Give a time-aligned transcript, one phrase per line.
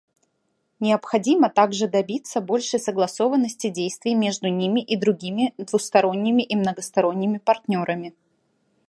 [0.79, 8.15] Необходимо также добиться большей согласованности действий между ними и другими двусторонними и многосторонними партнерами.